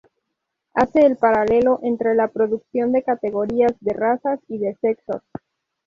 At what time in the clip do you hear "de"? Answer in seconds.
2.91-3.03, 3.81-3.93, 4.57-4.73